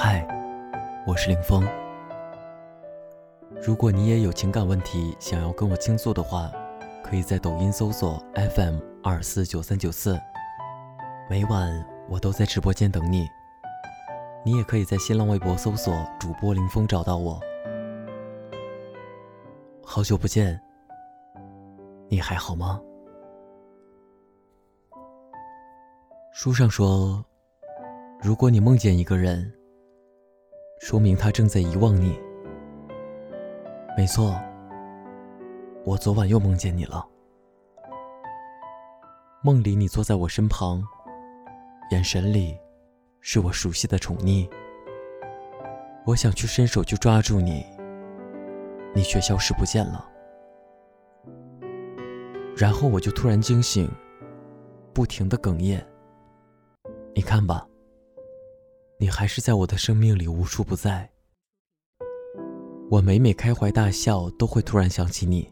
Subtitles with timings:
[0.00, 0.24] 嗨，
[1.04, 1.66] 我是林峰。
[3.60, 6.52] 如果你也有情感问题想要跟我倾诉的话，
[7.02, 8.22] 可以在抖音搜索
[8.54, 10.16] FM 二四九三九四，
[11.28, 13.26] 每晚我都在直播间等你。
[14.44, 17.40] 你也可以在新浪微博搜索主播林峰找到我。
[19.84, 20.60] 好久不见，
[22.08, 22.80] 你还好吗？
[26.32, 27.24] 书上说，
[28.22, 29.52] 如果你梦见一个人，
[30.80, 32.18] 说明他正在遗忘你。
[33.96, 34.40] 没错，
[35.84, 37.06] 我昨晚又梦见你了。
[39.42, 40.82] 梦里你坐在我身旁，
[41.90, 42.56] 眼神里
[43.20, 44.48] 是我熟悉的宠溺。
[46.06, 47.66] 我想去伸手去抓住你，
[48.94, 50.08] 你却消失不见了。
[52.56, 53.90] 然后我就突然惊醒，
[54.94, 55.86] 不停的哽咽。
[57.14, 57.67] 你看吧，
[59.00, 61.08] 你还是在我的生命里无处不在。
[62.90, 65.48] 我每每开怀大笑，都会突然想起你。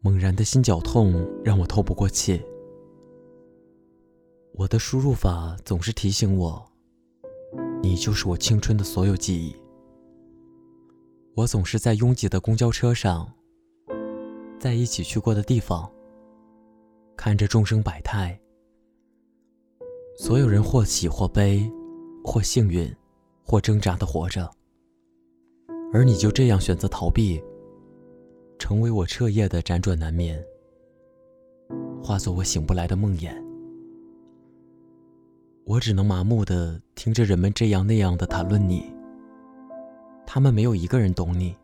[0.00, 2.42] 猛然的心绞痛让我透不过气。
[4.54, 6.72] 我的输入法总是提醒我，
[7.82, 9.54] 你就是我青春的所有记忆。
[11.34, 13.30] 我总是在拥挤的公交车上，
[14.58, 15.90] 在一起去过的地方，
[17.14, 18.40] 看着众生百态，
[20.16, 21.70] 所有人或喜或悲，
[22.24, 22.94] 或幸运，
[23.44, 24.50] 或挣扎的活着。
[25.92, 27.42] 而你就这样选择逃避，
[28.58, 30.40] 成为我彻夜的辗转难眠，
[32.02, 33.32] 化作我醒不来的梦魇。
[35.64, 38.92] 我只能麻木的听着人们这样那样的谈论你，
[40.26, 41.56] 他们没有一个人懂你。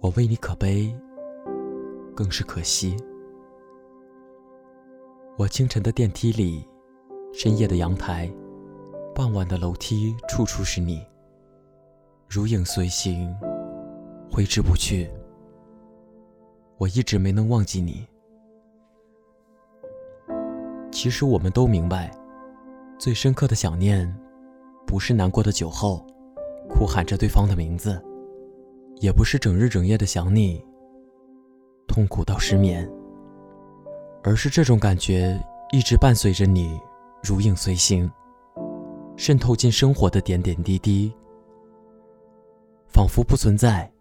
[0.00, 0.96] 我为你可悲，
[2.14, 2.96] 更是可惜。
[5.36, 6.64] 我清晨的电梯里，
[7.32, 8.32] 深夜的阳台，
[9.18, 11.04] 傍晚的楼梯，处处是你。
[12.28, 13.36] 如影随形，
[14.30, 15.10] 挥之不去。
[16.76, 18.06] 我一直没能忘记你。
[20.92, 22.16] 其实我们都明白，
[22.96, 24.08] 最深刻的想念，
[24.86, 26.06] 不是难过的酒后，
[26.70, 28.00] 哭喊着对方的名字，
[29.00, 30.64] 也不是整日整夜的想你，
[31.88, 32.88] 痛苦到失眠，
[34.22, 35.36] 而是这种感觉
[35.72, 36.78] 一直伴随着你，
[37.20, 38.08] 如影随形，
[39.18, 41.12] 渗透进生活的点点滴滴。
[42.86, 43.92] 仿佛不存在，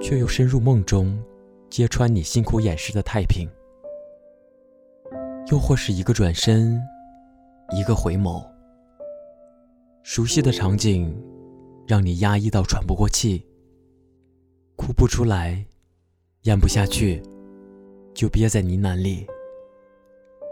[0.00, 1.22] 却又深入梦中，
[1.68, 3.46] 揭穿你辛苦掩饰的太平。
[5.48, 6.80] 又或是一个转身，
[7.72, 8.44] 一个回眸，
[10.02, 11.14] 熟悉的场景，
[11.88, 13.44] 让你压抑到喘不过气，
[14.76, 15.66] 哭不出来，
[16.42, 17.20] 咽不下去，
[18.14, 19.26] 就憋在呢喃里，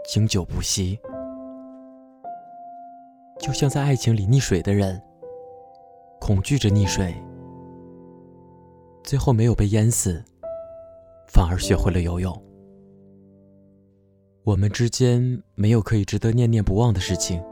[0.05, 0.99] 经久不息。
[3.39, 5.01] 就像在爱情里溺水的人。
[6.17, 7.13] 恐惧着溺水，
[9.03, 10.23] 最后没有被淹死，
[11.27, 12.43] 反而学会了游泳。
[14.43, 17.43] 我们之间没有可以值得念念不忘的事情，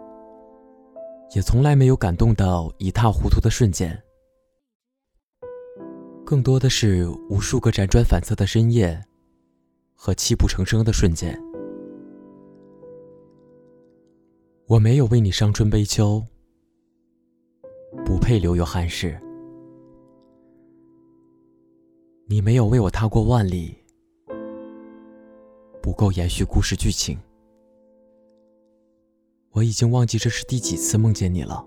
[1.35, 4.01] 也从来没有感动到一塌糊涂的瞬间，
[6.25, 9.00] 更多的是无数个辗转反侧的深夜
[9.94, 11.39] 和泣不成声的瞬间。
[14.68, 16.24] 我没有为你伤春悲秋。
[18.06, 19.19] 不配留有憾事，
[22.25, 23.78] 你没有为我踏过万里，
[25.81, 27.19] 不够延续故事剧情。
[29.51, 31.63] 我已经忘记这是第几次梦见你了，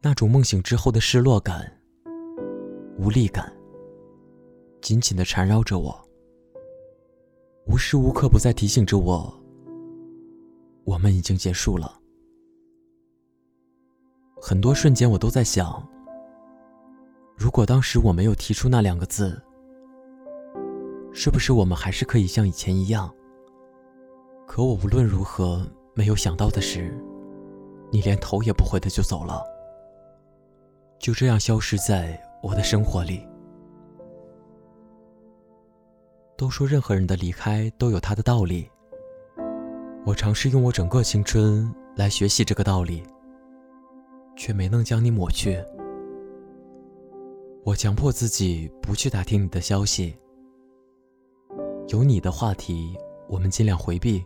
[0.00, 1.80] 那种梦醒之后的失落感、
[2.96, 3.52] 无力感，
[4.80, 6.08] 紧紧的缠绕着我，
[7.66, 9.39] 无时无刻不在提醒着我，
[10.84, 11.98] 我们已经结束了。
[14.40, 15.86] 很多瞬间，我都在想：
[17.36, 19.40] 如果当时我没有提出那两个字，
[21.12, 23.12] 是不是我们还是可以像以前一样？
[24.46, 26.92] 可我无论如何没有想到的是，
[27.92, 29.44] 你连头也不回的就走了，
[30.98, 33.26] 就这样消失在我的生活里。
[36.36, 38.70] 都说任何人的离开都有他的道理，
[40.10, 43.00] 我尝试用我整个青春来学习这个道理。
[44.36, 45.62] 却没能将你抹去。
[47.62, 50.16] 我强迫自己不去打听你的消息，
[51.88, 52.96] 有你的话题，
[53.28, 54.24] 我们尽量回避。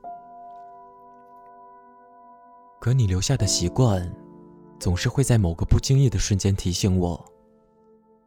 [2.80, 4.10] 可你留下的习惯，
[4.78, 7.22] 总是会在某个不经意的瞬间提醒我，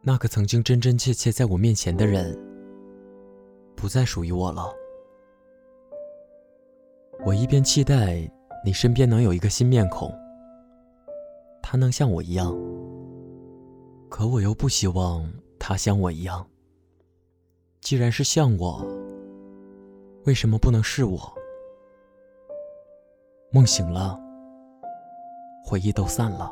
[0.01, 2.37] 那个曾经真真切切在我面前的人，
[3.75, 4.71] 不再属于我了。
[7.25, 8.19] 我一边期待
[8.63, 10.13] 你身边能有一个新面孔，
[11.61, 12.55] 他能像我一样，
[14.09, 15.29] 可我又不希望
[15.59, 16.45] 他像我一样。
[17.81, 18.85] 既然是像我，
[20.25, 21.33] 为什么不能是我？
[23.51, 24.19] 梦醒了，
[25.65, 26.51] 回忆都散了，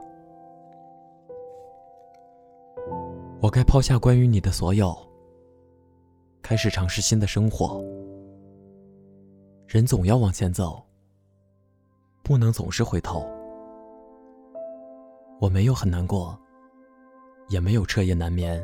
[3.41, 4.95] 我该抛下关于你的所有，
[6.41, 7.83] 开始尝试新的生活。
[9.67, 10.81] 人总要往前走。
[12.23, 13.27] 不能总是回头。
[15.39, 16.35] 我没有很难过，
[17.49, 18.63] 也没有彻夜难眠。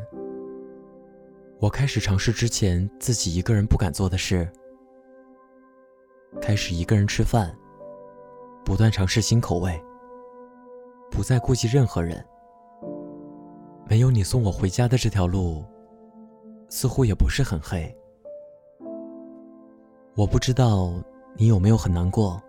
[1.59, 4.51] 我开始尝试之前自己一个人不敢做的事，
[6.41, 7.55] 开始一个人吃饭，
[8.65, 9.79] 不断尝试新口味，
[11.11, 12.25] 不再顾及任何人。
[13.85, 15.63] 没有你送我回家的这条路，
[16.69, 17.95] 似乎也不是很黑。
[20.15, 20.93] 我不知道
[21.35, 22.41] 你有没有很难过。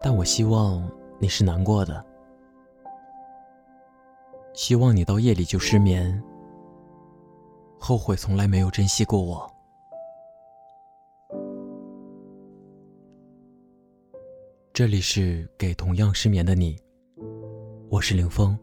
[0.00, 2.04] 但我希望你是难过的，
[4.54, 6.20] 希望你到夜里就失眠，
[7.78, 9.48] 后悔从来没有珍惜过我。
[14.72, 16.76] 这里是给同样失眠的你，
[17.90, 18.58] 我是凌风。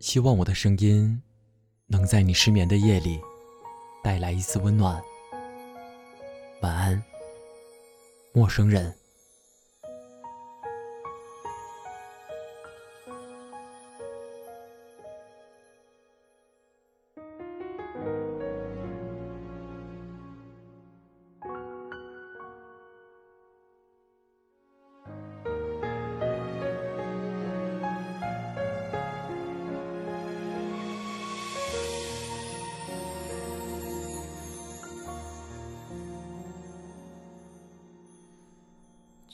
[0.00, 1.22] 希望我的声音
[1.86, 3.20] 能在你失眠的夜里
[4.02, 5.00] 带来一丝温暖。
[6.62, 7.02] 晚安，
[8.32, 9.01] 陌生人。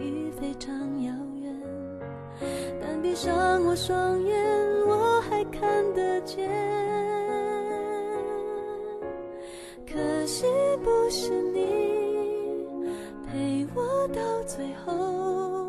[0.00, 1.12] 已非常遥
[1.42, 1.54] 远。
[2.80, 4.36] 但闭上我双眼，
[4.86, 5.60] 我还看
[5.94, 6.48] 得见。
[9.86, 10.46] 可惜
[10.82, 11.66] 不是你
[13.26, 15.68] 陪我到最后。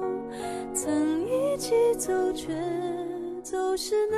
[0.73, 2.53] 曾一起走，却
[3.43, 4.17] 走失那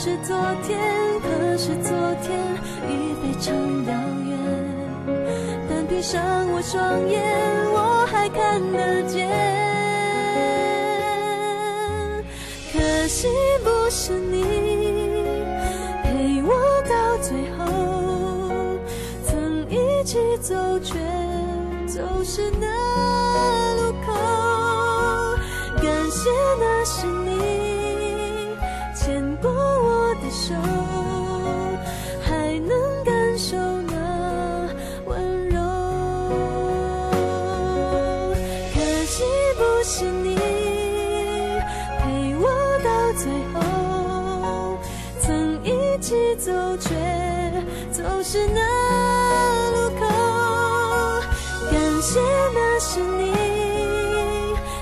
[0.00, 0.78] 是昨天，
[1.22, 1.90] 可是昨
[2.22, 2.38] 天
[2.88, 2.90] 已
[3.20, 3.52] 非常
[3.84, 3.92] 遥
[4.28, 4.30] 远。
[5.68, 7.20] 但闭上我双眼，
[7.72, 9.28] 我还看得见。
[12.72, 12.78] 可
[13.08, 13.26] 惜
[13.64, 14.44] 不是你
[16.04, 16.54] 陪我
[16.88, 18.78] 到最后，
[19.24, 20.94] 曾一起走却
[21.88, 22.68] 走失那
[23.74, 24.14] 路口。
[25.82, 26.30] 感谢。
[26.60, 27.67] 那是你
[43.18, 44.78] 最后
[45.20, 46.94] 曾一起走却
[47.90, 48.60] 走失那
[49.72, 50.06] 路口。
[51.72, 52.20] 感谢
[52.54, 53.32] 那是你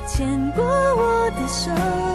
[0.07, 2.06] 牵过我的手。